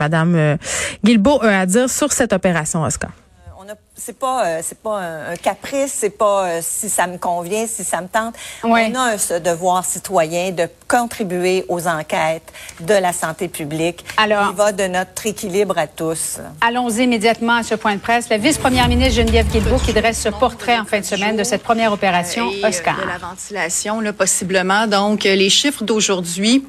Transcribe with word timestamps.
Madame 0.00 0.36
euh, 0.36 0.56
Guilbeault 1.04 1.42
a 1.42 1.58
à 1.58 1.66
dire 1.66 1.90
sur 1.90 2.12
cette 2.12 2.32
opération 2.32 2.84
Oscar. 2.84 3.10
Euh, 3.68 3.74
c'est 3.96 4.16
pas 4.16 4.46
euh, 4.46 4.60
c'est 4.62 4.78
pas 4.78 5.00
un, 5.00 5.34
caprice, 5.34 5.92
c'est 5.92 6.16
pas 6.16 6.62
si 6.62 6.88
ça 6.88 7.08
me 7.08 7.18
convient, 7.18 7.66
si 7.66 7.82
ça 7.82 8.00
me 8.00 8.06
tente. 8.06 8.36
On 8.62 8.74
a 8.74 9.16
un 9.16 9.40
devoir 9.40 9.84
citoyen 9.84 10.52
de 10.52 10.68
contribuer 10.86 11.64
aux 11.68 11.88
enquêtes 11.88 12.52
de 12.78 12.94
la 12.94 13.12
santé 13.12 13.48
publique. 13.48 14.04
Alors, 14.18 14.50
il 14.52 14.56
va 14.56 14.70
de 14.70 14.84
notre 14.84 15.26
équilibre 15.26 15.76
à 15.76 15.88
tous. 15.88 16.38
Allons 16.60 16.90
immédiatement 16.90 17.56
à 17.56 17.62
ce 17.64 17.74
point 17.74 17.96
de 17.96 18.00
presse. 18.00 18.28
La 18.28 18.38
vice-première 18.38 18.86
ministre 18.86 19.16
Geneviève 19.16 19.48
Guilbeault 19.48 19.80
qui 19.80 19.92
dresse 19.92 20.22
ce 20.22 20.28
portrait 20.28 20.78
en 20.78 20.84
fin 20.84 21.00
de 21.00 21.04
semaine 21.04 21.36
de 21.36 21.42
cette 21.42 21.64
première 21.64 21.92
opération 21.92 22.48
Oscar. 22.62 23.00
De 23.00 23.04
la 23.04 23.18
ventilation, 23.18 24.00
là, 24.00 24.12
possiblement. 24.12 24.86
Donc, 24.86 25.24
les 25.24 25.50
chiffres 25.50 25.82
d'aujourd'hui 25.82 26.64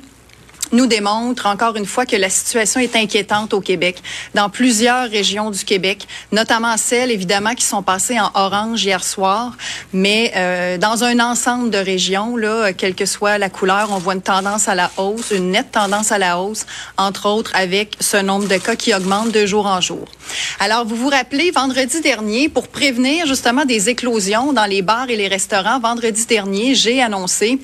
nous 0.71 0.87
démontre 0.87 1.45
encore 1.45 1.75
une 1.75 1.85
fois 1.85 2.05
que 2.05 2.15
la 2.15 2.29
situation 2.29 2.79
est 2.79 2.95
inquiétante 2.95 3.53
au 3.53 3.61
Québec, 3.61 4.01
dans 4.35 4.49
plusieurs 4.49 5.09
régions 5.09 5.51
du 5.51 5.63
Québec, 5.63 6.07
notamment 6.31 6.77
celles 6.77 7.11
évidemment 7.11 7.55
qui 7.55 7.65
sont 7.65 7.83
passées 7.83 8.19
en 8.19 8.31
orange 8.33 8.83
hier 8.83 9.03
soir, 9.03 9.53
mais 9.93 10.31
euh, 10.35 10.77
dans 10.77 11.03
un 11.03 11.19
ensemble 11.19 11.69
de 11.69 11.77
régions, 11.77 12.35
là, 12.35 12.73
quelle 12.73 12.95
que 12.95 13.05
soit 13.05 13.37
la 13.37 13.49
couleur, 13.49 13.89
on 13.91 13.97
voit 13.97 14.13
une 14.13 14.21
tendance 14.21 14.67
à 14.67 14.75
la 14.75 14.91
hausse, 14.97 15.31
une 15.31 15.51
nette 15.51 15.71
tendance 15.71 16.11
à 16.11 16.17
la 16.17 16.39
hausse, 16.39 16.65
entre 16.97 17.27
autres 17.27 17.51
avec 17.53 17.95
ce 17.99 18.17
nombre 18.17 18.47
de 18.47 18.57
cas 18.57 18.75
qui 18.75 18.93
augmente 18.93 19.31
de 19.31 19.45
jour 19.45 19.65
en 19.65 19.81
jour. 19.81 20.05
Alors, 20.59 20.85
vous 20.85 20.95
vous 20.95 21.09
rappelez, 21.09 21.51
vendredi 21.51 22.01
dernier, 22.01 22.49
pour 22.49 22.67
prévenir 22.67 23.25
justement 23.25 23.65
des 23.65 23.89
éclosions 23.89 24.53
dans 24.53 24.65
les 24.65 24.81
bars 24.81 25.09
et 25.09 25.15
les 25.15 25.27
restaurants, 25.27 25.79
vendredi 25.79 26.25
dernier, 26.25 26.75
j'ai 26.75 27.01
annoncé 27.01 27.59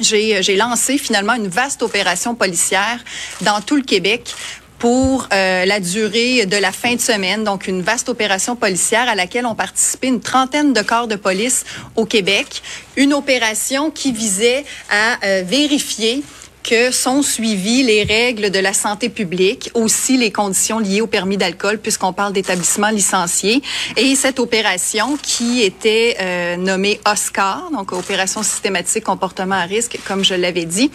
j'ai 0.00 0.56
lancé 0.56 0.98
finalement 0.98 1.34
une 1.34 1.48
vaste 1.48 1.82
opération 1.82 2.34
policière 2.34 2.98
dans 3.40 3.60
tout 3.60 3.76
le 3.76 3.82
Québec 3.82 4.34
pour 4.78 5.26
euh, 5.32 5.64
la 5.64 5.80
durée 5.80 6.44
de 6.44 6.56
la 6.56 6.70
fin 6.70 6.94
de 6.94 7.00
semaine, 7.00 7.44
donc 7.44 7.66
une 7.66 7.82
vaste 7.82 8.08
opération 8.08 8.56
policière 8.56 9.08
à 9.08 9.14
laquelle 9.14 9.46
ont 9.46 9.54
participé 9.54 10.08
une 10.08 10.20
trentaine 10.20 10.72
de 10.72 10.82
corps 10.82 11.08
de 11.08 11.16
police 11.16 11.64
au 11.96 12.04
Québec. 12.04 12.62
Une 12.96 13.14
opération 13.14 13.90
qui 13.90 14.12
visait 14.12 14.64
à 14.90 15.24
euh, 15.24 15.42
vérifier 15.46 16.22
que 16.66 16.90
sont 16.90 17.22
suivies 17.22 17.84
les 17.84 18.02
règles 18.02 18.50
de 18.50 18.58
la 18.58 18.72
santé 18.72 19.08
publique, 19.08 19.70
aussi 19.74 20.16
les 20.16 20.32
conditions 20.32 20.80
liées 20.80 21.00
au 21.00 21.06
permis 21.06 21.36
d'alcool, 21.36 21.78
puisqu'on 21.78 22.12
parle 22.12 22.32
d'établissements 22.32 22.90
licenciés. 22.90 23.62
Et 23.96 24.16
cette 24.16 24.40
opération 24.40 25.16
qui 25.22 25.62
était 25.62 26.16
euh, 26.20 26.56
nommée 26.56 27.00
OSCAR, 27.06 27.70
donc 27.72 27.92
opération 27.92 28.42
systématique 28.42 29.04
comportement 29.04 29.54
à 29.54 29.62
risque, 29.62 29.96
comme 30.04 30.24
je 30.24 30.34
l'avais 30.34 30.64
dit, 30.64 30.90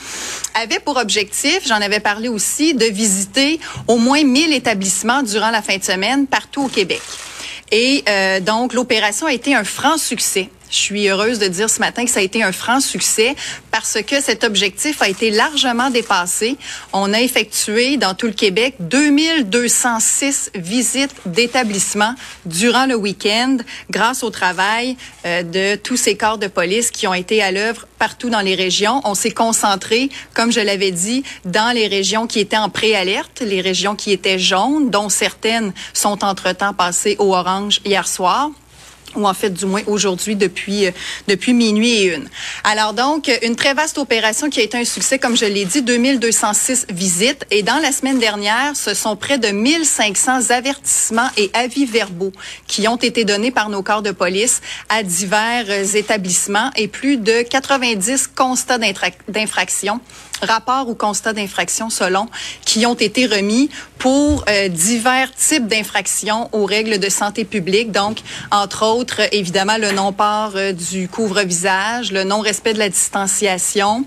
avait 0.61 0.79
pour 0.79 0.97
objectif, 0.97 1.61
j'en 1.65 1.81
avais 1.81 2.01
parlé 2.01 2.27
aussi, 2.27 2.73
de 2.73 2.85
visiter 2.85 3.61
au 3.87 3.97
moins 3.97 4.23
1000 4.23 4.53
établissements 4.53 5.23
durant 5.23 5.51
la 5.51 5.61
fin 5.61 5.77
de 5.77 5.83
semaine 5.83 6.27
partout 6.27 6.63
au 6.63 6.67
Québec. 6.67 7.01
Et 7.71 8.03
euh, 8.09 8.41
donc, 8.41 8.73
l'opération 8.73 9.25
a 9.25 9.33
été 9.33 9.55
un 9.55 9.63
franc 9.63 9.97
succès. 9.97 10.49
Je 10.71 10.77
suis 10.77 11.09
heureuse 11.09 11.37
de 11.37 11.47
dire 11.47 11.69
ce 11.69 11.79
matin 11.79 12.05
que 12.05 12.09
ça 12.09 12.21
a 12.21 12.23
été 12.23 12.41
un 12.43 12.53
franc 12.53 12.79
succès 12.79 13.35
parce 13.71 14.01
que 14.01 14.21
cet 14.21 14.45
objectif 14.45 15.01
a 15.01 15.09
été 15.09 15.29
largement 15.29 15.89
dépassé. 15.89 16.57
On 16.93 17.13
a 17.13 17.19
effectué 17.19 17.97
dans 17.97 18.13
tout 18.13 18.27
le 18.27 18.33
Québec 18.33 18.75
2206 18.79 20.51
visites 20.55 21.13
d'établissements 21.25 22.15
durant 22.45 22.85
le 22.85 22.95
week-end 22.95 23.57
grâce 23.89 24.23
au 24.23 24.29
travail 24.29 24.95
euh, 25.25 25.43
de 25.43 25.75
tous 25.75 25.97
ces 25.97 26.15
corps 26.15 26.37
de 26.37 26.47
police 26.47 26.89
qui 26.89 27.05
ont 27.05 27.13
été 27.13 27.43
à 27.43 27.51
l'œuvre 27.51 27.85
partout 27.99 28.29
dans 28.29 28.39
les 28.39 28.55
régions. 28.55 29.01
On 29.03 29.13
s'est 29.13 29.31
concentré, 29.31 30.09
comme 30.33 30.53
je 30.53 30.61
l'avais 30.61 30.91
dit, 30.91 31.23
dans 31.43 31.75
les 31.75 31.87
régions 31.87 32.27
qui 32.27 32.39
étaient 32.39 32.57
en 32.57 32.69
préalerte, 32.69 33.41
les 33.41 33.59
régions 33.59 33.95
qui 33.95 34.13
étaient 34.13 34.39
jaunes, 34.39 34.89
dont 34.89 35.09
certaines 35.09 35.73
sont 35.93 36.23
entre-temps 36.23 36.73
passées 36.73 37.17
au 37.19 37.35
orange 37.35 37.81
hier 37.83 38.07
soir 38.07 38.51
ou 39.15 39.27
en 39.27 39.33
fait 39.33 39.49
du 39.49 39.65
moins 39.65 39.81
aujourd'hui 39.87 40.35
depuis 40.35 40.87
euh, 40.87 40.91
depuis 41.27 41.53
minuit 41.53 41.91
et 41.91 42.15
une. 42.15 42.29
Alors 42.63 42.93
donc 42.93 43.31
une 43.41 43.55
très 43.55 43.73
vaste 43.73 43.97
opération 43.97 44.49
qui 44.49 44.59
a 44.59 44.63
été 44.63 44.77
un 44.77 44.85
succès 44.85 45.19
comme 45.19 45.37
je 45.37 45.45
l'ai 45.45 45.65
dit 45.65 45.81
2206 45.81 46.87
visites 46.89 47.45
et 47.51 47.63
dans 47.63 47.77
la 47.77 47.91
semaine 47.91 48.19
dernière 48.19 48.75
ce 48.75 48.93
sont 48.93 49.15
près 49.15 49.37
de 49.37 49.49
1500 49.49 50.49
avertissements 50.49 51.29
et 51.37 51.49
avis 51.53 51.85
verbaux 51.85 52.31
qui 52.67 52.87
ont 52.87 52.97
été 52.97 53.25
donnés 53.25 53.51
par 53.51 53.69
nos 53.69 53.83
corps 53.83 54.01
de 54.01 54.11
police 54.11 54.61
à 54.89 55.03
divers 55.03 55.65
euh, 55.69 55.83
établissements 55.83 56.71
et 56.75 56.87
plus 56.87 57.17
de 57.17 57.41
90 57.41 58.27
constats 58.35 58.79
d'infraction 59.27 59.99
rapports 60.41 60.87
ou 60.89 60.95
constats 60.95 61.33
d'infraction 61.33 61.89
selon 61.89 62.27
qui 62.65 62.85
ont 62.85 62.95
été 62.95 63.25
remis 63.25 63.69
pour 63.97 64.43
euh, 64.49 64.67
divers 64.67 65.33
types 65.35 65.67
d'infractions 65.67 66.49
aux 66.51 66.65
règles 66.65 66.99
de 66.99 67.09
santé 67.09 67.45
publique 67.45 67.91
donc 67.91 68.19
entre 68.51 68.85
autres 68.85 69.21
évidemment, 69.31 69.77
le 69.77 69.91
non-port 69.91 70.53
euh, 70.55 70.73
du 70.73 71.07
couvre-visage, 71.07 72.11
le 72.11 72.23
non-respect 72.23 72.73
de 72.73 72.79
la 72.79 72.89
distanciation. 72.89 74.05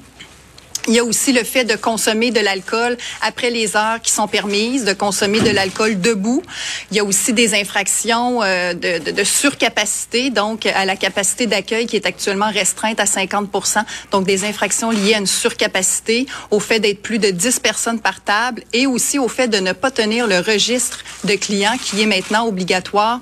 Il 0.87 0.95
y 0.95 0.99
a 0.99 1.05
aussi 1.05 1.33
le 1.33 1.45
fait 1.45 1.65
de 1.65 1.77
consommer 1.77 2.31
de 2.31 2.41
l'alcool 2.41 2.99
après 3.23 3.51
les 3.51 3.75
heures 3.77 4.01
qui 4.03 4.13
sont 4.13 4.29
permises, 4.29 4.85
de 4.85 4.93
consommer 4.93 5.41
de 5.41 5.51
l'alcool 5.51 5.99
debout. 5.99 6.43
Il 6.91 6.97
y 6.97 7.01
a 7.01 7.05
aussi 7.05 7.33
des 7.33 7.55
infractions 7.55 8.43
euh, 8.43 8.75
de, 8.75 9.11
de, 9.11 9.25
surcapacité, 9.25 10.29
donc 10.29 10.67
à 10.67 10.85
la 10.85 10.97
capacité 10.97 11.47
d'accueil 11.47 11.87
qui 11.87 11.97
est 11.97 12.07
actuellement 12.07 12.51
restreinte 12.51 13.01
à 13.01 13.07
50 13.07 13.51
donc 14.11 14.27
des 14.27 14.45
infractions 14.45 14.91
liées 14.91 15.15
à 15.15 15.19
une 15.19 15.27
surcapacité, 15.27 16.27
au 16.51 16.61
fait 16.61 16.81
d'être 16.81 17.01
plus 17.01 17.19
de 17.19 17.31
10 17.31 17.61
personnes 17.61 18.01
par 18.01 18.21
table 18.21 18.63
et 18.73 18.87
aussi 18.87 19.19
au 19.19 19.29
fait 19.29 19.49
de 19.49 19.59
ne 19.59 19.73
pas 19.73 19.91
tenir 19.91 20.27
le 20.27 20.41
registre 20.41 20.99
de 21.25 21.35
clients 21.35 21.77
qui 21.83 22.03
est 22.03 22.07
maintenant 22.07 22.47
obligatoire 22.47 23.21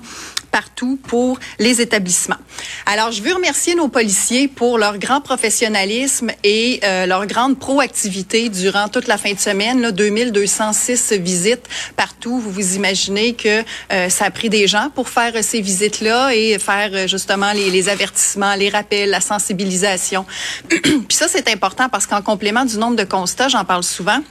partout 0.53 0.99
pour 1.07 1.39
les 1.57 1.81
établissements. 1.81 2.37
Alors, 2.85 3.11
je 3.11 3.23
veux 3.23 3.33
remercier 3.33 3.73
nos 3.73 3.87
policiers 3.87 4.47
pour 4.47 4.77
leur 4.77 4.99
grand 4.99 5.19
professionnalisme 5.19 6.29
et 6.43 6.79
euh, 6.83 7.07
leur 7.07 7.25
grande 7.25 7.57
proactivité 7.57 8.49
durant 8.49 8.87
toute 8.87 9.07
la 9.07 9.17
fin 9.17 9.33
de 9.33 9.39
semaine. 9.39 9.81
Là, 9.81 9.91
2206 9.91 11.13
visites 11.13 11.67
partout. 11.97 12.39
Vous 12.39 12.51
vous 12.51 12.75
imaginez 12.75 13.33
que 13.33 13.63
euh, 13.91 14.09
ça 14.09 14.25
a 14.25 14.31
pris 14.31 14.49
des 14.49 14.67
gens 14.67 14.91
pour 14.93 15.09
faire 15.09 15.43
ces 15.43 15.59
visites-là 15.59 16.35
et 16.35 16.59
faire 16.59 16.91
euh, 16.93 17.07
justement 17.07 17.51
les, 17.51 17.71
les, 17.71 17.89
avertissements, 17.89 18.53
les 18.53 18.69
rappels, 18.69 19.09
la 19.09 19.21
sensibilisation. 19.21 20.23
Puis 20.69 21.17
ça, 21.17 21.27
c'est 21.27 21.49
important 21.49 21.89
parce 21.89 22.05
qu'en 22.05 22.21
complément 22.21 22.63
du 22.63 22.77
nombre 22.77 22.95
de 22.95 23.05
constats, 23.05 23.47
j'en 23.47 23.65
parle 23.65 23.83
souvent, 23.83 24.21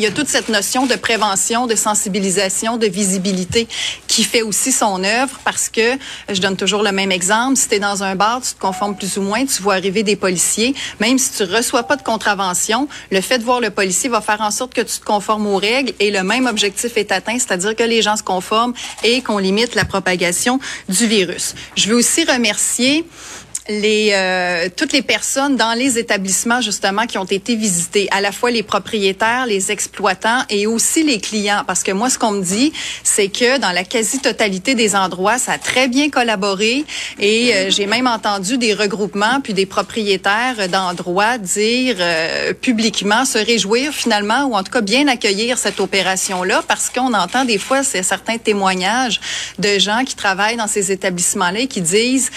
il 0.00 0.04
y 0.04 0.06
a 0.06 0.10
toute 0.10 0.28
cette 0.28 0.48
notion 0.48 0.86
de 0.86 0.94
prévention, 0.94 1.66
de 1.66 1.74
sensibilisation, 1.74 2.78
de 2.78 2.86
visibilité 2.86 3.68
qui 4.06 4.24
fait 4.24 4.40
aussi 4.40 4.72
son 4.72 5.04
œuvre 5.04 5.38
parce 5.44 5.68
que, 5.68 5.98
je 6.30 6.40
donne 6.40 6.56
toujours 6.56 6.82
le 6.82 6.90
même 6.90 7.12
exemple, 7.12 7.58
si 7.58 7.68
tu 7.68 7.74
es 7.74 7.80
dans 7.80 8.02
un 8.02 8.14
bar, 8.16 8.40
tu 8.40 8.54
te 8.54 8.58
conformes 8.58 8.96
plus 8.96 9.18
ou 9.18 9.20
moins, 9.20 9.44
tu 9.44 9.60
vois 9.60 9.74
arriver 9.74 10.02
des 10.02 10.16
policiers, 10.16 10.74
même 11.00 11.18
si 11.18 11.32
tu 11.32 11.42
reçois 11.42 11.82
pas 11.82 11.96
de 11.96 12.02
contravention, 12.02 12.88
le 13.10 13.20
fait 13.20 13.36
de 13.36 13.44
voir 13.44 13.60
le 13.60 13.68
policier 13.68 14.08
va 14.08 14.22
faire 14.22 14.40
en 14.40 14.50
sorte 14.50 14.72
que 14.72 14.80
tu 14.80 15.00
te 15.00 15.04
conformes 15.04 15.46
aux 15.46 15.58
règles 15.58 15.92
et 16.00 16.10
le 16.10 16.22
même 16.22 16.46
objectif 16.46 16.96
est 16.96 17.12
atteint, 17.12 17.38
c'est-à-dire 17.38 17.76
que 17.76 17.84
les 17.84 18.00
gens 18.00 18.16
se 18.16 18.22
conforment 18.22 18.72
et 19.04 19.20
qu'on 19.20 19.36
limite 19.36 19.74
la 19.74 19.84
propagation 19.84 20.60
du 20.88 21.06
virus. 21.08 21.54
Je 21.76 21.90
veux 21.90 21.96
aussi 21.96 22.24
remercier 22.24 23.04
les 23.70 24.10
euh, 24.14 24.68
toutes 24.76 24.92
les 24.92 25.02
personnes 25.02 25.56
dans 25.56 25.72
les 25.74 25.98
établissements 25.98 26.60
justement 26.60 27.06
qui 27.06 27.18
ont 27.18 27.24
été 27.24 27.54
visités, 27.54 28.08
à 28.10 28.20
la 28.20 28.32
fois 28.32 28.50
les 28.50 28.64
propriétaires, 28.64 29.46
les 29.46 29.70
exploitants 29.70 30.42
et 30.50 30.66
aussi 30.66 31.04
les 31.04 31.20
clients. 31.20 31.62
Parce 31.66 31.82
que 31.84 31.92
moi 31.92 32.10
ce 32.10 32.18
qu'on 32.18 32.32
me 32.32 32.42
dit, 32.42 32.72
c'est 33.04 33.28
que 33.28 33.58
dans 33.58 33.70
la 33.70 33.84
quasi-totalité 33.84 34.74
des 34.74 34.96
endroits, 34.96 35.38
ça 35.38 35.52
a 35.52 35.58
très 35.58 35.86
bien 35.86 36.10
collaboré. 36.10 36.84
Et 37.20 37.54
euh, 37.54 37.70
j'ai 37.70 37.86
même 37.86 38.08
entendu 38.08 38.58
des 38.58 38.74
regroupements 38.74 39.40
puis 39.42 39.54
des 39.54 39.66
propriétaires 39.66 40.68
d'endroits 40.68 41.38
dire 41.38 41.96
euh, 42.00 42.52
publiquement 42.52 43.24
se 43.24 43.38
réjouir 43.38 43.92
finalement 43.92 44.44
ou 44.46 44.54
en 44.54 44.64
tout 44.64 44.72
cas 44.72 44.80
bien 44.80 45.06
accueillir 45.06 45.58
cette 45.58 45.78
opération 45.78 46.42
là 46.42 46.62
parce 46.66 46.90
qu'on 46.90 47.14
entend 47.14 47.44
des 47.44 47.58
fois 47.58 47.84
c'est 47.84 48.02
certains 48.02 48.38
témoignages 48.38 49.20
de 49.58 49.78
gens 49.78 50.02
qui 50.04 50.16
travaillent 50.16 50.56
dans 50.56 50.66
ces 50.66 50.90
établissements 50.90 51.50
là 51.50 51.60
et 51.60 51.66
qui 51.68 51.80
disent 51.80 52.30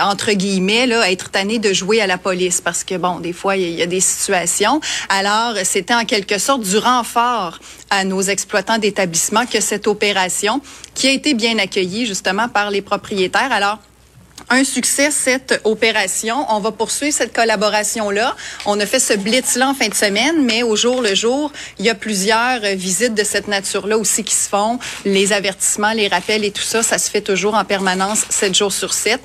entre 0.00 0.32
guillemets 0.32 0.75
là, 0.84 1.10
être 1.10 1.30
tanné 1.30 1.58
de 1.58 1.72
jouer 1.72 2.02
à 2.02 2.06
la 2.06 2.18
police 2.18 2.60
parce 2.60 2.84
que, 2.84 2.96
bon, 2.96 3.20
des 3.20 3.32
fois, 3.32 3.56
il 3.56 3.70
y, 3.70 3.82
a 3.82 3.86
des 3.86 4.00
situations. 4.00 4.80
Alors, 5.08 5.54
c'était 5.64 5.94
en 5.94 6.04
quelque 6.04 6.38
sorte 6.38 6.62
du 6.62 6.76
renfort 6.76 7.58
à 7.88 8.04
nos 8.04 8.20
exploitants 8.20 8.76
d'établissements 8.76 9.46
que 9.46 9.60
cette 9.60 9.86
opération 9.86 10.60
qui 10.94 11.08
a 11.08 11.12
été 11.12 11.32
bien 11.32 11.58
accueillie 11.58 12.04
justement 12.04 12.48
par 12.48 12.70
les 12.70 12.82
propriétaires. 12.82 13.52
Alors, 13.52 13.78
un 14.48 14.64
succès 14.64 15.10
cette 15.10 15.60
opération. 15.64 16.46
On 16.50 16.60
va 16.60 16.70
poursuivre 16.70 17.14
cette 17.14 17.32
collaboration-là. 17.32 18.36
On 18.64 18.78
a 18.78 18.86
fait 18.86 19.00
ce 19.00 19.14
blitz-là 19.14 19.70
en 19.70 19.74
fin 19.74 19.88
de 19.88 19.94
semaine, 19.94 20.44
mais 20.44 20.62
au 20.62 20.76
jour 20.76 21.02
le 21.02 21.14
jour, 21.14 21.52
il 21.78 21.84
y 21.84 21.90
a 21.90 21.94
plusieurs 21.94 22.60
euh, 22.62 22.74
visites 22.74 23.14
de 23.14 23.24
cette 23.24 23.48
nature-là 23.48 23.98
aussi 23.98 24.22
qui 24.22 24.34
se 24.34 24.48
font. 24.48 24.78
Les 25.04 25.32
avertissements, 25.32 25.92
les 25.92 26.08
rappels 26.08 26.44
et 26.44 26.52
tout 26.52 26.62
ça, 26.62 26.82
ça 26.82 26.98
se 26.98 27.10
fait 27.10 27.20
toujours 27.20 27.54
en 27.54 27.64
permanence, 27.64 28.24
sept 28.30 28.54
jours 28.54 28.72
sur 28.72 28.94
sept. 28.94 29.20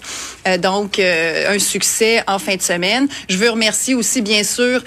Euh, 0.47 0.57
donc, 0.57 0.97
euh, 0.97 1.53
un 1.53 1.59
succès 1.59 2.23
en 2.27 2.39
fin 2.39 2.55
de 2.55 2.61
semaine. 2.61 3.07
Je 3.29 3.37
veux 3.37 3.49
remercier 3.49 3.93
aussi, 3.93 4.21
bien 4.21 4.43
sûr, 4.43 4.83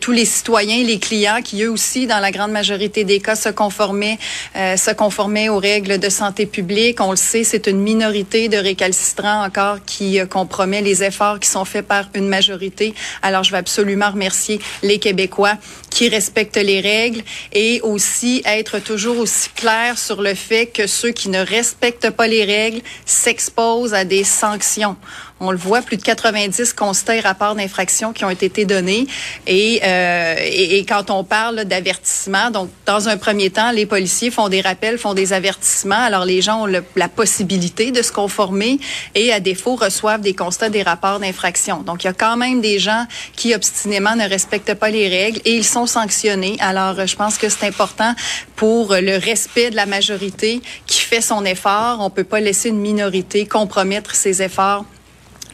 tous 0.00 0.12
les 0.12 0.24
citoyens, 0.24 0.84
les 0.84 0.98
clients 0.98 1.40
qui, 1.42 1.62
eux 1.62 1.70
aussi, 1.70 2.06
dans 2.06 2.18
la 2.18 2.30
grande 2.30 2.52
majorité 2.52 3.04
des 3.04 3.20
cas, 3.20 3.36
se 3.36 3.48
conformaient, 3.48 4.18
se 4.54 4.92
conformaient 4.92 5.48
aux 5.48 5.58
règles 5.58 5.98
de 5.98 6.08
santé 6.08 6.46
publique. 6.46 7.00
On 7.00 7.10
le 7.10 7.16
sait, 7.16 7.44
c'est 7.44 7.66
une 7.66 7.80
minorité 7.80 8.48
de 8.48 8.56
récalcitrants 8.56 9.39
qui 9.86 10.20
euh, 10.20 10.26
compromet 10.26 10.82
les 10.82 11.02
efforts 11.02 11.40
qui 11.40 11.48
sont 11.48 11.64
faits 11.64 11.86
par 11.86 12.04
une 12.14 12.28
majorité. 12.28 12.94
Alors, 13.22 13.44
je 13.44 13.52
veux 13.52 13.58
absolument 13.58 14.10
remercier 14.10 14.60
les 14.82 14.98
Québécois 14.98 15.54
qui 15.90 16.08
respectent 16.08 16.56
les 16.56 16.80
règles 16.80 17.22
et 17.52 17.80
aussi 17.82 18.42
être 18.44 18.78
toujours 18.78 19.18
aussi 19.18 19.50
clair 19.50 19.98
sur 19.98 20.22
le 20.22 20.34
fait 20.34 20.66
que 20.66 20.86
ceux 20.86 21.10
qui 21.10 21.28
ne 21.28 21.44
respectent 21.44 22.10
pas 22.10 22.28
les 22.28 22.44
règles 22.44 22.80
s'exposent 23.04 23.94
à 23.94 24.04
des 24.04 24.24
sanctions. 24.24 24.96
On 25.42 25.52
le 25.52 25.56
voit, 25.56 25.80
plus 25.80 25.96
de 25.96 26.02
90 26.02 26.74
constats 26.74 27.16
et 27.16 27.20
rapports 27.20 27.54
d'infraction 27.54 28.12
qui 28.12 28.26
ont 28.26 28.30
été 28.30 28.66
donnés. 28.66 29.06
Et, 29.46 29.80
euh, 29.82 30.34
et, 30.38 30.84
quand 30.84 31.10
on 31.10 31.24
parle 31.24 31.64
d'avertissement, 31.64 32.50
donc 32.50 32.68
dans 32.84 33.08
un 33.08 33.16
premier 33.16 33.48
temps, 33.48 33.70
les 33.70 33.86
policiers 33.86 34.30
font 34.30 34.50
des 34.50 34.60
rappels, 34.60 34.98
font 34.98 35.14
des 35.14 35.32
avertissements. 35.32 35.94
Alors 35.94 36.26
les 36.26 36.42
gens 36.42 36.66
ont 36.66 36.82
la 36.94 37.08
possibilité 37.08 37.90
de 37.90 38.02
se 38.02 38.12
conformer 38.12 38.78
et 39.14 39.32
à 39.32 39.40
défaut 39.40 39.76
reçoivent 39.76 40.20
des 40.20 40.34
constats, 40.34 40.68
des 40.68 40.82
rapports 40.82 41.20
d'infraction. 41.20 41.78
Donc 41.82 42.04
il 42.04 42.08
y 42.08 42.10
a 42.10 42.14
quand 42.14 42.36
même 42.36 42.60
des 42.60 42.78
gens 42.78 43.06
qui 43.34 43.54
obstinément 43.54 44.16
ne 44.16 44.28
respectent 44.28 44.74
pas 44.74 44.90
les 44.90 45.08
règles 45.08 45.40
et 45.46 45.56
ils 45.56 45.64
sont 45.64 45.79
sanctionnés. 45.86 46.56
Alors 46.60 47.06
je 47.06 47.16
pense 47.16 47.38
que 47.38 47.48
c'est 47.48 47.66
important 47.66 48.14
pour 48.56 48.94
le 48.94 49.16
respect 49.18 49.70
de 49.70 49.76
la 49.76 49.86
majorité 49.86 50.62
qui 50.86 51.00
fait 51.00 51.20
son 51.20 51.44
effort. 51.44 51.98
On 52.00 52.10
peut 52.10 52.24
pas 52.24 52.40
laisser 52.40 52.68
une 52.68 52.80
minorité 52.80 53.46
compromettre 53.46 54.14
ses 54.14 54.42
efforts 54.42 54.84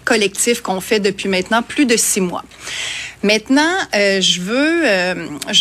collectif 0.07 0.63
qu'on 0.63 0.81
fait 0.81 1.01
depuis 1.01 1.29
maintenant 1.29 1.63
plus 1.63 1.85
de 1.85 1.97
six 1.97 2.23
mois. 2.23 2.45
Maintenant, 3.23 3.75
euh, 3.95 4.21
je 4.21 4.41
veux, 4.41 4.83
euh, 4.87 5.15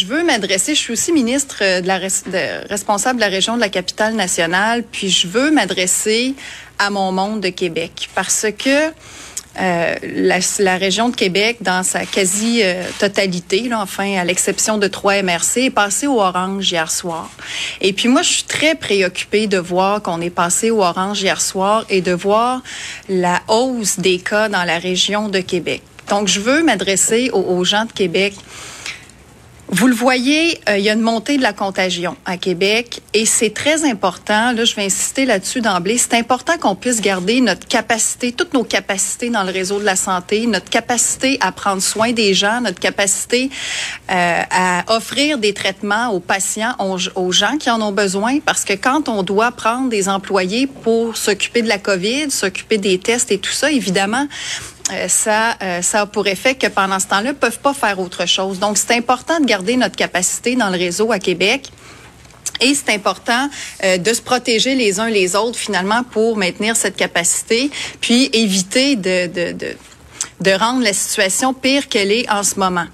veux 0.05 0.23
m'adresser. 0.23 0.75
Je 0.75 0.79
suis 0.79 0.93
aussi 0.93 1.11
ministre 1.11 1.57
de 1.81 2.67
responsable 2.69 3.15
de 3.15 3.21
la 3.21 3.29
région 3.29 3.55
de 3.55 3.61
la 3.61 3.69
capitale 3.69 4.13
nationale, 4.13 4.83
puis 4.83 5.09
je 5.09 5.27
veux 5.27 5.51
m'adresser 5.51 6.35
à 6.77 6.89
mon 6.89 7.11
monde 7.11 7.41
de 7.41 7.49
Québec 7.49 8.09
parce 8.13 8.45
que 8.57 8.91
euh, 9.59 9.95
la, 10.59 10.77
région 10.77 11.09
de 11.09 11.15
Québec, 11.15 11.57
dans 11.61 11.83
sa 11.83 12.05
quasi-totalité, 12.05 13.69
enfin, 13.73 14.17
à 14.17 14.23
l'exception 14.23 14.77
de 14.77 14.87
trois 14.87 15.21
MRC, 15.21 15.57
est 15.65 15.69
passée 15.69 16.07
au 16.07 16.19
orange 16.19 16.71
hier 16.71 16.91
soir. 16.91 17.29
Et 17.81 17.93
puis 17.93 18.07
moi, 18.07 18.21
je 18.21 18.29
suis 18.29 18.43
très 18.43 18.75
préoccupée 18.75 19.47
de 19.47 19.57
voir 19.57 20.01
qu'on 20.01 20.21
est 20.21 20.29
passé 20.29 20.71
au 20.71 20.81
orange 20.81 21.21
hier 21.21 21.41
soir 21.41 21.85
et 21.89 22.01
de 22.01 22.11
voir 22.11 22.61
la 23.07 23.41
hausse 23.47 23.99
des 23.99 24.19
cas 24.19 24.49
dans 24.49 24.63
la 24.63 24.77
région 24.77 25.29
de 25.29 25.39
Québec. 25.39 25.81
Donc, 26.09 26.27
je 26.27 26.39
veux 26.39 26.63
m'adresser 26.63 27.29
aux, 27.31 27.41
aux 27.41 27.63
gens 27.63 27.85
de 27.85 27.91
Québec 27.91 28.33
vous 29.69 29.87
le 29.87 29.95
voyez, 29.95 30.59
euh, 30.69 30.77
il 30.77 30.83
y 30.83 30.89
a 30.89 30.93
une 30.93 31.01
montée 31.01 31.37
de 31.37 31.41
la 31.41 31.51
contagion 31.51 32.15
à 32.25 32.37
Québec 32.37 33.01
et 33.13 33.25
c'est 33.25 33.49
très 33.49 33.83
important. 33.83 34.51
Là, 34.51 34.63
je 34.63 34.75
vais 34.75 34.85
insister 34.85 35.25
là-dessus 35.25 35.61
d'emblée. 35.61 35.97
C'est 35.97 36.13
important 36.13 36.57
qu'on 36.59 36.75
puisse 36.75 37.01
garder 37.01 37.41
notre 37.41 37.67
capacité, 37.67 38.31
toutes 38.31 38.53
nos 38.53 38.63
capacités 38.63 39.31
dans 39.31 39.43
le 39.43 39.51
réseau 39.51 39.79
de 39.79 39.83
la 39.83 39.95
santé, 39.95 40.45
notre 40.45 40.69
capacité 40.69 41.39
à 41.41 41.51
prendre 41.51 41.81
soin 41.81 42.11
des 42.11 42.35
gens, 42.35 42.61
notre 42.61 42.79
capacité 42.79 43.49
euh, 44.11 44.41
à 44.51 44.83
offrir 44.95 45.39
des 45.39 45.53
traitements 45.53 46.09
aux 46.09 46.19
patients, 46.19 46.75
aux, 46.79 47.31
gens 47.31 47.57
qui 47.57 47.71
en 47.71 47.81
ont 47.81 47.91
besoin. 47.91 48.39
Parce 48.45 48.65
que 48.65 48.73
quand 48.73 49.09
on 49.09 49.23
doit 49.23 49.51
prendre 49.51 49.89
des 49.89 50.09
employés 50.09 50.67
pour 50.67 51.17
s'occuper 51.17 51.63
de 51.63 51.69
la 51.69 51.79
COVID, 51.79 52.29
s'occuper 52.29 52.77
des 52.77 52.99
tests 52.99 53.31
et 53.31 53.39
tout 53.39 53.51
ça, 53.51 53.71
évidemment, 53.71 54.27
ça, 55.07 55.57
euh, 55.61 55.81
ça 55.81 56.01
a 56.01 56.05
pour 56.05 56.27
effet 56.27 56.55
que 56.55 56.67
pendant 56.67 56.99
ce 56.99 57.07
temps-là, 57.07 57.31
ils 57.31 57.35
peuvent 57.35 57.59
pas 57.59 57.73
faire 57.73 57.99
autre 57.99 58.27
chose. 58.27 58.59
Donc, 58.59 58.77
c'est 58.77 58.93
important 58.95 59.39
de 59.39 59.45
garder 59.45 59.77
notre 59.77 59.95
capacité 59.95 60.55
dans 60.55 60.69
le 60.69 60.77
réseau 60.77 61.11
à 61.11 61.19
Québec. 61.19 61.71
Et 62.61 62.73
c'est 62.73 62.93
important 62.93 63.49
euh, 63.83 63.97
de 63.97 64.13
se 64.13 64.21
protéger 64.21 64.75
les 64.75 64.99
uns 64.99 65.09
les 65.09 65.35
autres 65.35 65.57
finalement 65.57 66.03
pour 66.03 66.37
maintenir 66.37 66.75
cette 66.75 66.95
capacité, 66.95 67.69
puis 67.99 68.29
éviter 68.31 68.95
de, 68.95 69.27
de, 69.27 69.51
de, 69.51 69.75
de 70.39 70.51
rendre 70.51 70.83
la 70.83 70.93
situation 70.93 71.53
pire 71.53 71.89
qu'elle 71.89 72.11
est 72.11 72.29
en 72.29 72.43
ce 72.43 72.59
moment. 72.59 72.85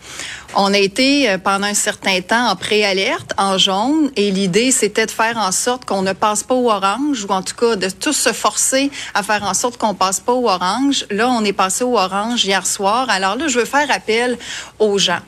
On 0.53 0.73
a 0.73 0.77
été 0.77 1.29
euh, 1.29 1.37
pendant 1.37 1.67
un 1.67 1.73
certain 1.73 2.19
temps 2.19 2.49
en 2.49 2.57
préalerte, 2.57 3.31
en 3.37 3.57
jaune, 3.57 4.11
et 4.17 4.31
l'idée 4.31 4.71
c'était 4.71 5.05
de 5.05 5.11
faire 5.11 5.37
en 5.37 5.53
sorte 5.53 5.85
qu'on 5.85 6.01
ne 6.01 6.11
passe 6.11 6.43
pas 6.43 6.55
au 6.55 6.69
orange, 6.69 7.23
ou 7.23 7.31
en 7.31 7.41
tout 7.41 7.55
cas 7.55 7.77
de 7.77 7.89
tous 7.89 8.11
se 8.11 8.33
forcer 8.33 8.91
à 9.13 9.23
faire 9.23 9.43
en 9.43 9.53
sorte 9.53 9.77
qu'on 9.77 9.93
passe 9.93 10.19
pas 10.19 10.33
au 10.33 10.49
orange. 10.49 11.05
Là, 11.09 11.29
on 11.29 11.45
est 11.45 11.53
passé 11.53 11.85
au 11.85 11.97
orange 11.97 12.43
hier 12.43 12.67
soir. 12.67 13.09
Alors 13.09 13.37
là, 13.37 13.47
je 13.47 13.59
veux 13.59 13.65
faire 13.65 13.89
appel 13.91 14.37
aux 14.77 14.97
gens. 14.97 15.21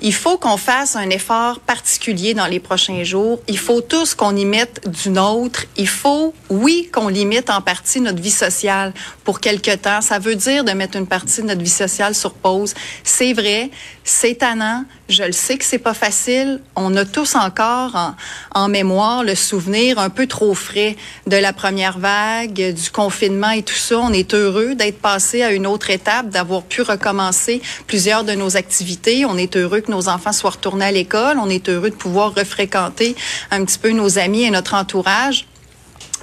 Il 0.00 0.14
faut 0.14 0.38
qu'on 0.38 0.56
fasse 0.56 0.94
un 0.94 1.10
effort 1.10 1.58
particulier 1.58 2.34
dans 2.34 2.46
les 2.46 2.60
prochains 2.60 3.02
jours. 3.02 3.40
Il 3.48 3.58
faut 3.58 3.80
tous 3.80 4.14
qu'on 4.14 4.36
y 4.36 4.44
mette 4.44 4.88
du 4.88 5.10
nôtre. 5.10 5.64
Il 5.76 5.88
faut, 5.88 6.34
oui, 6.50 6.88
qu'on 6.92 7.08
limite 7.08 7.50
en 7.50 7.60
partie 7.60 8.00
notre 8.00 8.22
vie 8.22 8.30
sociale 8.30 8.92
pour 9.24 9.40
quelque 9.40 9.74
temps. 9.74 10.00
Ça 10.02 10.20
veut 10.20 10.36
dire 10.36 10.62
de 10.62 10.70
mettre 10.70 10.96
une 10.96 11.08
partie 11.08 11.42
de 11.42 11.46
notre 11.46 11.62
vie 11.62 11.68
sociale 11.68 12.14
sur 12.14 12.32
pause. 12.34 12.74
C'est 13.02 13.32
vrai, 13.32 13.70
c'est 14.04 14.36
tannant. 14.38 14.67
Je 15.08 15.22
le 15.22 15.32
sais 15.32 15.56
que 15.56 15.64
c'est 15.64 15.78
pas 15.78 15.94
facile. 15.94 16.60
On 16.76 16.94
a 16.96 17.04
tous 17.04 17.34
encore 17.34 17.96
en, 17.96 18.14
en, 18.54 18.68
mémoire 18.68 19.24
le 19.24 19.34
souvenir 19.34 19.98
un 19.98 20.10
peu 20.10 20.26
trop 20.26 20.54
frais 20.54 20.96
de 21.26 21.36
la 21.36 21.52
première 21.52 21.98
vague, 21.98 22.74
du 22.74 22.90
confinement 22.90 23.50
et 23.50 23.62
tout 23.62 23.74
ça. 23.74 23.98
On 23.98 24.12
est 24.12 24.34
heureux 24.34 24.74
d'être 24.74 25.00
passé 25.00 25.42
à 25.42 25.50
une 25.52 25.66
autre 25.66 25.90
étape, 25.90 26.28
d'avoir 26.28 26.62
pu 26.62 26.82
recommencer 26.82 27.62
plusieurs 27.86 28.24
de 28.24 28.32
nos 28.32 28.56
activités. 28.56 29.24
On 29.24 29.38
est 29.38 29.56
heureux 29.56 29.80
que 29.80 29.90
nos 29.90 30.08
enfants 30.08 30.32
soient 30.32 30.50
retournés 30.50 30.84
à 30.84 30.92
l'école. 30.92 31.38
On 31.42 31.48
est 31.48 31.68
heureux 31.68 31.90
de 31.90 31.96
pouvoir 31.96 32.34
refréquenter 32.34 33.16
un 33.50 33.64
petit 33.64 33.78
peu 33.78 33.90
nos 33.90 34.18
amis 34.18 34.42
et 34.42 34.50
notre 34.50 34.74
entourage. 34.74 35.47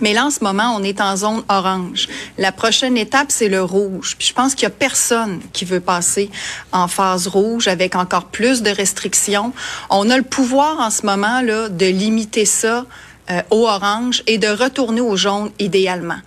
Mais 0.01 0.13
là, 0.13 0.25
en 0.25 0.29
ce 0.29 0.43
moment, 0.43 0.75
on 0.75 0.83
est 0.83 0.99
en 0.99 1.15
zone 1.15 1.43
orange. 1.47 2.07
La 2.37 2.51
prochaine 2.51 2.97
étape, 2.97 3.27
c'est 3.29 3.47
le 3.47 3.63
rouge. 3.63 4.15
Puis 4.17 4.27
je 4.27 4.33
pense 4.33 4.53
qu'il 4.53 4.63
y 4.63 4.67
a 4.67 4.71
personne 4.71 5.39
qui 5.53 5.65
veut 5.65 5.79
passer 5.79 6.29
en 6.71 6.87
phase 6.87 7.27
rouge 7.27 7.67
avec 7.67 7.95
encore 7.95 8.25
plus 8.25 8.61
de 8.61 8.69
restrictions. 8.69 9.53
On 9.89 10.09
a 10.09 10.17
le 10.17 10.23
pouvoir 10.23 10.79
en 10.79 10.89
ce 10.89 11.05
moment 11.05 11.41
là 11.41 11.69
de 11.69 11.85
limiter 11.85 12.45
ça 12.45 12.85
euh, 13.31 13.41
au 13.51 13.67
orange 13.67 14.23
et 14.27 14.37
de 14.37 14.47
retourner 14.47 15.01
au 15.01 15.15
jaune 15.15 15.51
idéalement. 15.59 16.19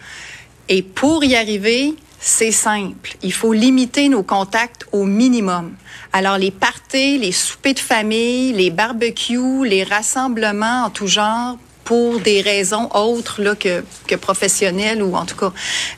Et 0.69 0.83
pour 0.83 1.25
y 1.25 1.37
arriver, 1.37 1.95
c'est 2.21 2.53
simple. 2.53 3.17
Il 3.23 3.33
faut 3.33 3.53
limiter 3.53 4.09
nos 4.09 4.23
contacts 4.23 4.87
au 4.93 5.05
minimum. 5.05 5.75
Alors, 6.13 6.39
les 6.39 6.51
parties, 6.51 7.19
les 7.19 7.33
soupers 7.33 7.75
de 7.75 7.79
famille, 7.79 8.53
les 8.53 8.71
barbecues, 8.71 9.65
les 9.65 9.85
rassemblements 9.85 10.85
en 10.87 10.91
tout 10.91 11.07
genre 11.07 11.57
pour 11.89 12.21
des 12.21 12.43
raisons 12.43 12.91
autres 12.93 13.41
là, 13.41 13.55
que, 13.55 13.83
que 14.07 14.15
professionnelles 14.15 15.03
ou 15.03 15.17
en 15.17 15.25
tout 15.25 15.37
cas 15.37 15.53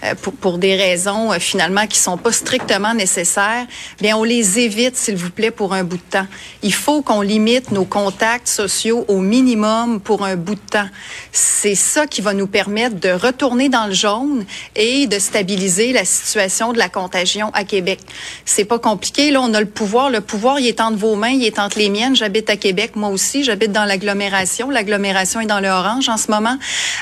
euh, 0.05 0.15
pour, 0.41 0.59
des 0.59 0.77
raisons 0.77 1.33
euh, 1.33 1.41
finalement 1.41 1.89
qui 1.89 1.99
sont 1.99 2.17
pas 2.17 2.31
strictement 2.31 2.95
nécessaires, 2.95 3.67
bien 4.01 4.17
on 4.17 4.23
les 4.23 4.61
évite 4.61 4.95
s'il 4.95 5.17
vous 5.17 5.31
plaît 5.31 5.51
pour 5.51 5.75
un 5.75 5.83
bout 5.83 5.97
de 5.97 6.03
temps. 6.03 6.29
Il 6.63 6.73
faut 6.73 7.03
qu'on 7.03 7.23
limite 7.23 7.73
nos 7.73 7.85
contacts 7.85 8.47
sociaux 8.47 9.05
au 9.09 9.19
minimum 9.19 9.99
pour 10.01 10.25
un 10.25 10.37
bout 10.37 10.55
de 10.55 10.61
temps. 10.61 10.87
C'est 11.33 11.75
ça 11.75 12.07
qui 12.07 12.21
va 12.21 12.35
nous 12.35 12.47
permettre 12.47 13.01
de 13.01 13.11
retourner 13.11 13.69
dans 13.69 13.87
le 13.87 13.93
jaune 13.93 14.45
et 14.77 15.09
de 15.09 15.19
stabiliser 15.19 15.93
la 15.93 16.05
situation 16.05 16.73
de 16.73 16.79
la 16.79 16.89
contagion 16.89 17.51
à 17.53 17.65
Québec. 17.65 17.99
C'est 18.45 18.65
pas 18.65 18.79
compliqué 18.79 19.33
là, 19.33 19.41
on 19.43 19.53
a 19.55 19.61
le 19.61 19.67
pouvoir, 19.67 20.09
le 20.09 20.21
pouvoir 20.21 20.61
il 20.61 20.69
est 20.69 20.81
entre 20.81 20.99
vos 20.99 21.17
mains, 21.17 21.31
il 21.31 21.45
est 21.45 21.59
entre 21.59 21.81
les 21.81 21.91
miennes. 21.91 22.15
J'habite 22.15 22.49
à 22.49 22.57
Québec 22.57 22.93
moi 22.95 23.09
aussi, 23.09 23.43
j'habite 23.43 23.73
dans 23.73 23.87
l'agglomération, 23.87 24.71
l'agglomération 24.71 25.41
est 25.41 25.47
dans 25.47 25.59
le 25.59 25.80
en 25.81 26.17
ce 26.17 26.31
moment. 26.31 26.57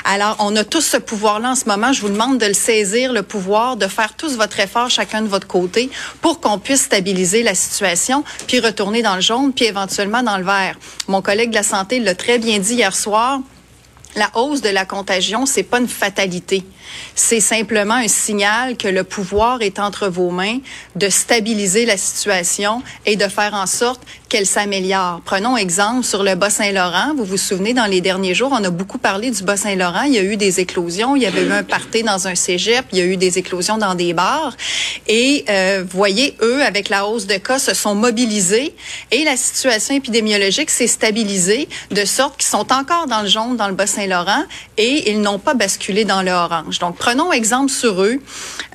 Alors, 0.05 0.37
on 0.39 0.55
a 0.55 0.63
tous 0.63 0.81
ce 0.81 0.97
pouvoir-là 0.97 1.51
en 1.51 1.55
ce 1.55 1.65
moment. 1.65 1.93
Je 1.93 2.01
vous 2.01 2.09
demande 2.09 2.37
de 2.37 2.45
le 2.45 2.53
saisir, 2.53 3.13
le 3.13 3.23
pouvoir, 3.23 3.77
de 3.77 3.87
faire 3.87 4.13
tous 4.15 4.35
votre 4.35 4.59
effort, 4.59 4.89
chacun 4.89 5.21
de 5.21 5.27
votre 5.27 5.47
côté, 5.47 5.89
pour 6.21 6.39
qu'on 6.39 6.59
puisse 6.59 6.83
stabiliser 6.83 7.43
la 7.43 7.55
situation, 7.55 8.23
puis 8.47 8.59
retourner 8.59 9.01
dans 9.01 9.15
le 9.15 9.21
jaune, 9.21 9.53
puis 9.53 9.65
éventuellement 9.65 10.23
dans 10.23 10.37
le 10.37 10.45
vert. 10.45 10.77
Mon 11.07 11.21
collègue 11.21 11.49
de 11.49 11.55
la 11.55 11.63
santé 11.63 11.99
l'a 11.99 12.15
très 12.15 12.39
bien 12.39 12.59
dit 12.59 12.75
hier 12.75 12.95
soir 12.95 13.39
la 14.15 14.29
hausse 14.33 14.61
de 14.61 14.69
la 14.69 14.85
contagion, 14.85 15.45
c'est 15.45 15.63
pas 15.63 15.79
une 15.79 15.87
fatalité. 15.87 16.63
C'est 17.15 17.39
simplement 17.39 17.95
un 17.95 18.07
signal 18.07 18.77
que 18.77 18.87
le 18.87 19.03
pouvoir 19.03 19.61
est 19.61 19.79
entre 19.79 20.07
vos 20.07 20.29
mains 20.29 20.59
de 20.95 21.09
stabiliser 21.09 21.85
la 21.85 21.97
situation 21.97 22.81
et 23.05 23.15
de 23.15 23.27
faire 23.27 23.53
en 23.53 23.65
sorte 23.65 24.01
qu'elle 24.29 24.45
s'améliore. 24.45 25.21
Prenons 25.25 25.57
exemple 25.57 26.05
sur 26.05 26.23
le 26.23 26.35
Bas-Saint-Laurent. 26.35 27.15
Vous 27.15 27.25
vous 27.25 27.37
souvenez, 27.37 27.73
dans 27.73 27.85
les 27.85 27.99
derniers 27.99 28.35
jours, 28.35 28.51
on 28.51 28.63
a 28.63 28.69
beaucoup 28.69 28.99
parlé 28.99 29.31
du 29.31 29.43
Bas-Saint-Laurent. 29.43 30.03
Il 30.03 30.13
y 30.13 30.19
a 30.19 30.23
eu 30.23 30.37
des 30.37 30.59
éclosions. 30.59 31.15
Il 31.15 31.23
y 31.23 31.25
avait 31.25 31.43
eu 31.43 31.51
un 31.51 31.63
party 31.63 32.03
dans 32.03 32.27
un 32.27 32.35
cégep. 32.35 32.85
Il 32.91 32.99
y 32.99 33.01
a 33.01 33.05
eu 33.05 33.17
des 33.17 33.39
éclosions 33.39 33.77
dans 33.77 33.95
des 33.95 34.13
bars. 34.13 34.55
Et 35.07 35.45
euh, 35.49 35.83
voyez, 35.89 36.35
eux, 36.41 36.63
avec 36.63 36.89
la 36.89 37.07
hausse 37.07 37.25
de 37.25 37.35
cas, 37.35 37.59
se 37.59 37.73
sont 37.73 37.95
mobilisés 37.95 38.75
et 39.11 39.23
la 39.23 39.35
situation 39.35 39.95
épidémiologique 39.95 40.69
s'est 40.69 40.87
stabilisée 40.87 41.67
de 41.91 42.05
sorte 42.05 42.37
qu'ils 42.37 42.47
sont 42.47 42.71
encore 42.71 43.07
dans 43.07 43.21
le 43.21 43.27
jaune 43.27 43.57
dans 43.57 43.67
le 43.67 43.73
Bas-Saint-Laurent 43.73 44.43
et 44.77 45.09
ils 45.11 45.21
n'ont 45.21 45.39
pas 45.39 45.53
basculé 45.53 46.05
dans 46.05 46.21
le 46.21 46.31
orange. 46.31 46.78
Donc, 46.79 46.95
prenons 46.97 47.31
exemple 47.31 47.71
sur 47.71 48.01
eux. 48.01 48.19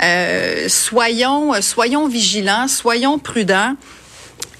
Euh, 0.02 0.68
soyons, 0.68 1.52
soyons 1.62 2.08
vigilants, 2.08 2.68
soyons 2.68 3.18
prudents 3.18 3.76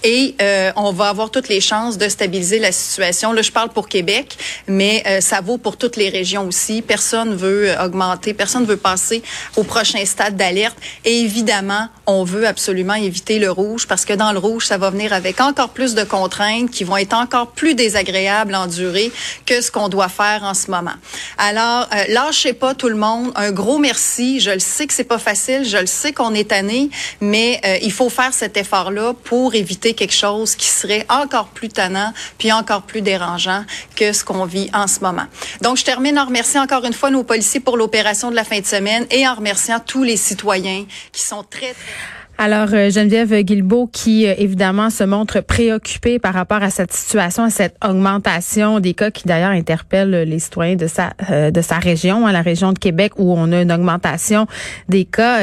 et 0.04 0.36
euh, 0.42 0.70
on 0.76 0.92
va 0.92 1.08
avoir 1.08 1.30
toutes 1.30 1.48
les 1.48 1.62
chances 1.62 1.96
de 1.96 2.08
stabiliser 2.10 2.58
la 2.58 2.72
situation. 2.72 3.32
Là, 3.32 3.40
je 3.40 3.50
parle 3.50 3.70
pour 3.70 3.88
Québec, 3.88 4.36
mais 4.68 5.02
euh, 5.06 5.20
ça 5.22 5.40
vaut 5.40 5.56
pour 5.56 5.78
toutes 5.78 5.96
les 5.96 6.10
régions 6.10 6.46
aussi. 6.46 6.82
Personne 6.82 7.34
veut 7.34 7.70
euh, 7.70 7.84
augmenter, 7.84 8.34
personne 8.34 8.66
veut 8.66 8.76
passer 8.76 9.22
au 9.56 9.62
prochain 9.62 10.04
stade 10.04 10.36
d'alerte. 10.36 10.76
Et 11.06 11.20
évidemment, 11.20 11.88
on 12.06 12.22
veut 12.22 12.46
absolument 12.46 12.94
éviter 12.94 13.38
le 13.38 13.50
rouge 13.50 13.86
parce 13.86 14.04
que 14.04 14.12
dans 14.12 14.32
le 14.32 14.38
rouge, 14.38 14.66
ça 14.66 14.76
va 14.76 14.90
venir 14.90 15.14
avec 15.14 15.40
encore 15.40 15.70
plus 15.70 15.94
de 15.94 16.04
contraintes 16.04 16.70
qui 16.70 16.84
vont 16.84 16.98
être 16.98 17.14
encore 17.14 17.52
plus 17.52 17.74
désagréables 17.74 18.54
à 18.54 18.60
endurer 18.60 19.10
que 19.46 19.62
ce 19.62 19.70
qu'on 19.70 19.88
doit 19.88 20.10
faire 20.10 20.42
en 20.42 20.52
ce 20.52 20.70
moment. 20.70 20.92
Alors, 21.38 21.88
euh, 21.94 22.04
lâchez 22.08 22.52
pas 22.52 22.74
tout 22.74 22.90
le 22.90 22.96
monde. 22.96 23.32
Un 23.36 23.52
gros 23.52 23.78
merci. 23.78 24.38
Je 24.40 24.50
le 24.50 24.58
sais 24.58 24.86
que 24.86 24.92
c'est 24.92 25.04
pas 25.04 25.18
facile. 25.18 25.64
Je 25.64 25.78
le 25.78 25.86
sais 25.86 26.12
qu'on 26.12 26.34
est 26.34 26.50
tanné, 26.50 26.90
mais 27.22 27.60
il 27.82 27.92
faut 27.92 28.10
faire 28.10 28.34
cet 28.34 28.58
effort-là 28.58 29.14
pour 29.24 29.54
éviter 29.54 29.93
quelque 29.94 30.14
chose 30.14 30.56
qui 30.56 30.66
serait 30.66 31.06
encore 31.08 31.48
plus 31.48 31.68
tannant 31.68 32.12
puis 32.38 32.52
encore 32.52 32.82
plus 32.82 33.02
dérangeant 33.02 33.64
que 33.96 34.12
ce 34.12 34.24
qu'on 34.24 34.44
vit 34.44 34.70
en 34.72 34.86
ce 34.86 35.00
moment. 35.00 35.26
Donc, 35.60 35.76
je 35.76 35.84
termine 35.84 36.18
en 36.18 36.26
remerciant 36.26 36.62
encore 36.62 36.84
une 36.84 36.92
fois 36.92 37.10
nos 37.10 37.24
policiers 37.24 37.60
pour 37.60 37.76
l'opération 37.76 38.30
de 38.30 38.36
la 38.36 38.44
fin 38.44 38.60
de 38.60 38.66
semaine 38.66 39.06
et 39.10 39.26
en 39.26 39.34
remerciant 39.34 39.80
tous 39.80 40.02
les 40.02 40.16
citoyens 40.16 40.84
qui 41.12 41.22
sont 41.22 41.42
très, 41.42 41.74
très 41.74 42.23
alors, 42.36 42.68
euh, 42.72 42.90
Geneviève 42.90 43.42
Guilbeault, 43.42 43.88
qui 43.92 44.26
euh, 44.26 44.34
évidemment 44.36 44.90
se 44.90 45.04
montre 45.04 45.40
préoccupée 45.40 46.18
par 46.18 46.34
rapport 46.34 46.64
à 46.64 46.70
cette 46.70 46.92
situation, 46.92 47.44
à 47.44 47.50
cette 47.50 47.76
augmentation 47.84 48.80
des 48.80 48.92
cas 48.92 49.12
qui 49.12 49.28
d'ailleurs 49.28 49.50
interpelle 49.50 50.10
les 50.10 50.38
citoyens 50.40 50.74
de 50.74 50.88
sa 50.88 51.12
euh, 51.30 51.52
de 51.52 51.60
sa 51.60 51.78
région, 51.78 52.26
hein, 52.26 52.32
la 52.32 52.42
région 52.42 52.72
de 52.72 52.78
Québec, 52.78 53.12
où 53.18 53.32
on 53.32 53.52
a 53.52 53.62
une 53.62 53.70
augmentation 53.70 54.46
des 54.88 55.04
cas. 55.04 55.38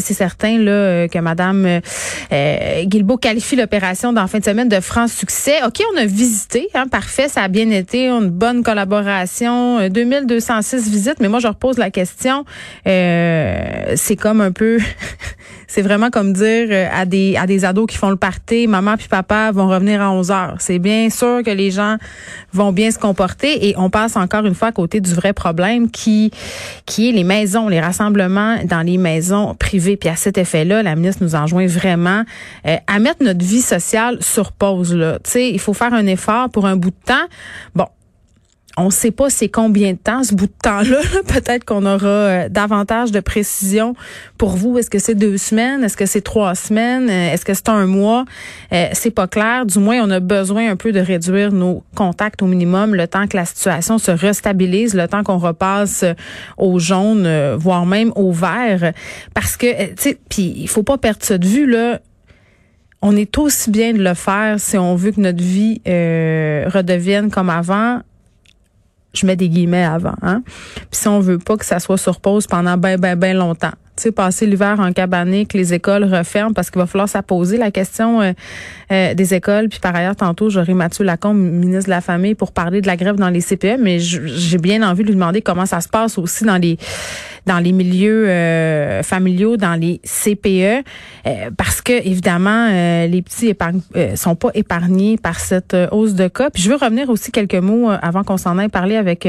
C'est 0.00 0.14
certain 0.14 0.58
là 0.58 1.08
que 1.08 1.18
Madame 1.18 1.80
Guilbeault 2.30 3.18
qualifie 3.18 3.56
l'opération 3.56 4.12
dans 4.12 4.26
fin 4.26 4.38
de 4.38 4.44
semaine 4.44 4.68
de 4.68 4.80
franc 4.80 5.08
succès. 5.08 5.62
Ok, 5.66 5.82
on 5.92 5.98
a 5.98 6.06
visité, 6.06 6.68
hein, 6.74 6.86
parfait, 6.90 7.28
ça 7.28 7.42
a 7.42 7.48
bien 7.48 7.70
été, 7.70 8.08
une 8.08 8.30
bonne 8.30 8.62
collaboration, 8.62 9.88
2206 9.88 10.90
visites, 10.90 11.20
mais 11.20 11.28
moi 11.28 11.40
je 11.40 11.48
repose 11.48 11.76
la 11.76 11.90
question, 11.90 12.44
c'est 12.84 14.16
comme 14.18 14.40
un 14.40 14.52
peu 14.52 14.78
c'est 15.66 15.82
vraiment 15.82 16.10
comme 16.10 16.29
dire 16.32 16.68
euh, 16.70 16.88
à 16.92 17.04
des 17.04 17.36
à 17.36 17.46
des 17.46 17.64
ados 17.64 17.86
qui 17.86 17.96
font 17.96 18.10
le 18.10 18.16
party, 18.16 18.66
maman 18.66 18.96
puis 18.96 19.08
papa 19.08 19.50
vont 19.52 19.68
revenir 19.68 20.00
à 20.00 20.10
11 20.10 20.30
heures. 20.30 20.56
C'est 20.58 20.78
bien 20.78 21.10
sûr 21.10 21.42
que 21.44 21.50
les 21.50 21.70
gens 21.70 21.96
vont 22.52 22.72
bien 22.72 22.90
se 22.90 22.98
comporter 22.98 23.68
et 23.68 23.74
on 23.76 23.90
passe 23.90 24.16
encore 24.16 24.46
une 24.46 24.54
fois 24.54 24.68
à 24.68 24.72
côté 24.72 25.00
du 25.00 25.14
vrai 25.14 25.32
problème 25.32 25.90
qui 25.90 26.30
qui 26.86 27.08
est 27.08 27.12
les 27.12 27.24
maisons, 27.24 27.68
les 27.68 27.80
rassemblements 27.80 28.56
dans 28.64 28.82
les 28.82 28.98
maisons 28.98 29.54
privées. 29.54 29.96
Puis 29.96 30.08
à 30.08 30.16
cet 30.16 30.38
effet-là, 30.38 30.82
la 30.82 30.94
ministre 30.96 31.22
nous 31.22 31.34
enjoint 31.34 31.66
vraiment 31.66 32.24
euh, 32.66 32.76
à 32.86 32.98
mettre 32.98 33.22
notre 33.22 33.44
vie 33.44 33.62
sociale 33.62 34.18
sur 34.20 34.52
pause 34.52 34.94
là. 34.94 35.18
Tu 35.24 35.30
sais, 35.30 35.50
il 35.50 35.60
faut 35.60 35.74
faire 35.74 35.94
un 35.94 36.06
effort 36.06 36.50
pour 36.50 36.66
un 36.66 36.76
bout 36.76 36.90
de 36.90 37.04
temps. 37.04 37.26
Bon, 37.74 37.86
on 38.76 38.86
ne 38.86 38.90
sait 38.90 39.10
pas 39.10 39.30
c'est 39.30 39.48
combien 39.48 39.92
de 39.92 39.98
temps, 39.98 40.22
ce 40.22 40.34
bout 40.34 40.46
de 40.46 40.52
temps-là. 40.62 41.00
Peut-être 41.26 41.64
qu'on 41.64 41.84
aura 41.84 42.06
euh, 42.06 42.48
davantage 42.48 43.10
de 43.10 43.20
précision 43.20 43.94
pour 44.38 44.50
vous. 44.50 44.78
Est-ce 44.78 44.90
que 44.90 44.98
c'est 44.98 45.14
deux 45.14 45.38
semaines? 45.38 45.82
Est-ce 45.82 45.96
que 45.96 46.06
c'est 46.06 46.20
trois 46.20 46.54
semaines? 46.54 47.10
Euh, 47.10 47.32
est-ce 47.32 47.44
que 47.44 47.52
c'est 47.52 47.68
un 47.68 47.86
mois? 47.86 48.24
Euh, 48.72 48.86
c'est 48.92 49.10
pas 49.10 49.26
clair. 49.26 49.66
Du 49.66 49.78
moins, 49.80 50.00
on 50.02 50.10
a 50.10 50.20
besoin 50.20 50.70
un 50.70 50.76
peu 50.76 50.92
de 50.92 51.00
réduire 51.00 51.52
nos 51.52 51.82
contacts 51.96 52.42
au 52.42 52.46
minimum 52.46 52.94
le 52.94 53.08
temps 53.08 53.26
que 53.26 53.36
la 53.36 53.44
situation 53.44 53.98
se 53.98 54.12
restabilise, 54.12 54.94
le 54.94 55.08
temps 55.08 55.24
qu'on 55.24 55.38
repasse 55.38 56.04
au 56.56 56.78
jaune, 56.78 57.54
voire 57.56 57.86
même 57.86 58.12
au 58.14 58.30
vert. 58.30 58.92
Parce 59.34 59.56
que, 59.56 59.88
tu 59.88 59.94
sais, 59.96 60.18
puis 60.28 60.54
il 60.56 60.68
faut 60.68 60.82
pas 60.82 60.96
perdre 60.96 61.22
ça 61.22 61.38
de 61.38 61.46
vue, 61.46 61.66
là 61.66 62.00
on 63.02 63.16
est 63.16 63.38
aussi 63.38 63.70
bien 63.70 63.94
de 63.94 64.02
le 64.02 64.12
faire 64.12 64.60
si 64.60 64.76
on 64.76 64.94
veut 64.94 65.12
que 65.12 65.20
notre 65.22 65.42
vie 65.42 65.80
redevienne 65.86 67.30
comme 67.30 67.48
avant 67.48 68.02
je 69.12 69.26
mets 69.26 69.36
des 69.36 69.48
guillemets 69.48 69.84
avant, 69.84 70.14
hein. 70.22 70.42
Puis 70.74 71.00
si 71.00 71.08
on 71.08 71.20
veut 71.20 71.38
pas 71.38 71.56
que 71.56 71.64
ça 71.64 71.80
soit 71.80 71.98
sur 71.98 72.20
pause 72.20 72.46
pendant 72.46 72.76
ben 72.76 72.98
ben 72.98 73.16
ben 73.18 73.36
longtemps. 73.36 73.72
Passer 74.08 74.46
l'hiver 74.46 74.80
en 74.80 74.92
cabané, 74.92 75.44
que 75.44 75.58
les 75.58 75.74
écoles 75.74 76.04
referment 76.04 76.54
parce 76.54 76.70
qu'il 76.70 76.80
va 76.80 76.86
falloir 76.86 77.08
s'apposer 77.08 77.58
la 77.58 77.70
question 77.70 78.22
euh, 78.22 78.32
euh, 78.90 79.12
des 79.12 79.34
écoles. 79.34 79.68
Puis 79.68 79.78
par 79.78 79.94
ailleurs, 79.94 80.16
tantôt, 80.16 80.48
j'aurai 80.48 80.72
Mathieu 80.72 81.04
Lacombe, 81.04 81.38
ministre 81.38 81.84
de 81.84 81.90
la 81.90 82.00
Famille, 82.00 82.34
pour 82.34 82.52
parler 82.52 82.80
de 82.80 82.86
la 82.86 82.96
grève 82.96 83.16
dans 83.16 83.28
les 83.28 83.42
CPE, 83.42 83.78
mais 83.78 83.98
j'ai 84.00 84.58
bien 84.58 84.82
envie 84.82 85.02
de 85.02 85.08
lui 85.08 85.14
demander 85.14 85.42
comment 85.42 85.66
ça 85.66 85.82
se 85.82 85.88
passe 85.88 86.16
aussi 86.16 86.44
dans 86.44 86.56
les 86.56 86.78
dans 87.46 87.58
les 87.58 87.72
milieux 87.72 88.28
euh, 88.28 89.02
familiaux, 89.02 89.56
dans 89.56 89.74
les 89.74 90.00
CPE, 90.04 90.84
euh, 91.26 91.50
parce 91.56 91.80
que 91.80 91.92
évidemment 91.92 92.68
euh, 92.70 93.06
les 93.06 93.22
petits 93.22 93.48
épargne, 93.48 93.80
sont 94.14 94.36
pas 94.36 94.50
épargnés 94.54 95.16
par 95.16 95.40
cette 95.40 95.76
hausse 95.90 96.14
de 96.14 96.28
cas. 96.28 96.50
Puis 96.50 96.62
je 96.62 96.70
veux 96.70 96.76
revenir 96.76 97.08
aussi 97.10 97.32
quelques 97.32 97.54
mots 97.54 97.90
avant 97.90 98.24
qu'on 98.24 98.36
s'en 98.36 98.58
aille 98.58 98.68
parler 98.68 98.96
avec 98.96 99.26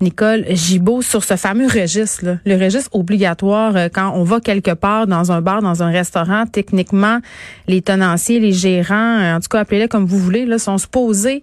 Nicole 0.00 0.44
Gibault 0.50 1.02
sur 1.02 1.24
ce 1.24 1.36
fameux 1.36 1.66
registre, 1.66 2.24
là, 2.24 2.36
le 2.44 2.56
registre 2.56 2.90
obligatoire 2.92 3.83
quand 3.88 4.12
on 4.14 4.24
va 4.24 4.40
quelque 4.40 4.72
part 4.72 5.06
dans 5.06 5.32
un 5.32 5.40
bar, 5.40 5.62
dans 5.62 5.82
un 5.82 5.90
restaurant. 5.90 6.46
Techniquement, 6.46 7.20
les 7.68 7.82
tenanciers, 7.82 8.40
les 8.40 8.52
gérants, 8.52 9.36
en 9.36 9.40
tout 9.40 9.48
cas 9.48 9.60
appelez-les 9.60 9.88
comme 9.88 10.06
vous 10.06 10.18
voulez, 10.18 10.46
là, 10.46 10.58
sont 10.58 10.78
supposés 10.78 11.42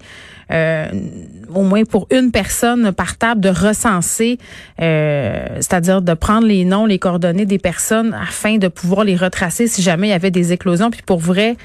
euh, 0.51 0.86
au 1.53 1.63
moins 1.63 1.86
pour 1.86 2.07
une 2.12 2.31
personne 2.31 2.91
par 2.91 3.17
table, 3.17 3.41
de 3.41 3.50
recenser, 3.50 4.38
euh, 4.81 5.45
c'est-à-dire 5.55 6.01
de 6.01 6.13
prendre 6.13 6.45
les 6.48 6.65
noms, 6.65 6.86
les 6.86 7.00
coordonnées 7.00 7.45
des 7.45 7.60
personnes 7.60 8.13
afin 8.13 8.57
de 8.57 8.67
pouvoir 8.67 9.05
les 9.05 9.15
retracer 9.15 9.67
si 9.67 9.81
jamais 9.81 10.07
il 10.07 10.12
y 10.12 10.13
avait 10.13 10.31
des 10.31 10.51
éclosions. 10.51 10.91
Puis 10.91 11.03
pour 11.05 11.19
vrai, 11.19 11.55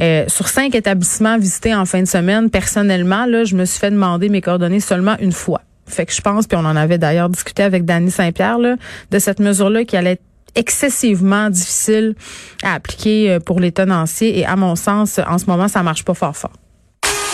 euh, 0.00 0.24
sur 0.28 0.48
cinq 0.48 0.74
établissements 0.74 1.38
visités 1.38 1.74
en 1.74 1.84
fin 1.84 2.00
de 2.00 2.08
semaine, 2.08 2.48
personnellement, 2.50 3.26
là, 3.26 3.44
je 3.44 3.56
me 3.56 3.64
suis 3.64 3.78
fait 3.78 3.90
demander 3.90 4.28
mes 4.28 4.40
coordonnées 4.40 4.80
seulement 4.80 5.16
une 5.20 5.32
fois. 5.32 5.60
Fait 5.90 6.06
que 6.06 6.12
je 6.12 6.20
pense, 6.20 6.46
puis 6.46 6.56
on 6.56 6.64
en 6.64 6.76
avait 6.76 6.98
d'ailleurs 6.98 7.28
discuté 7.28 7.62
avec 7.62 7.84
Danny 7.84 8.10
Saint-Pierre, 8.10 8.58
de 8.58 9.18
cette 9.18 9.40
mesure-là 9.40 9.84
qui 9.84 9.96
allait 9.96 10.12
être 10.12 10.22
excessivement 10.54 11.50
difficile 11.50 12.14
à 12.62 12.74
appliquer 12.74 13.38
pour 13.44 13.60
les 13.60 13.72
tenanciers. 13.72 14.38
Et 14.38 14.44
à 14.46 14.56
mon 14.56 14.76
sens, 14.76 15.20
en 15.26 15.38
ce 15.38 15.46
moment, 15.46 15.68
ça 15.68 15.82
marche 15.82 16.04
pas 16.04 16.14
fort 16.14 16.36
fort. 16.36 16.59